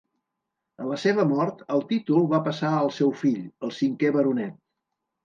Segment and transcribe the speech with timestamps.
[0.83, 3.37] A la seva mort el títol va passar al seu fill,
[3.69, 4.57] el cinquè baronet.